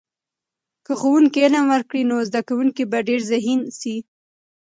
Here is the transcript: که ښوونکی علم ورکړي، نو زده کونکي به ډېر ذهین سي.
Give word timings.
که 0.85 0.91
ښوونکی 0.99 1.39
علم 1.45 1.65
ورکړي، 1.69 2.01
نو 2.09 2.15
زده 2.27 2.41
کونکي 2.49 2.83
به 2.91 2.99
ډېر 3.07 3.21
ذهین 3.31 3.61
سي. 3.79 3.95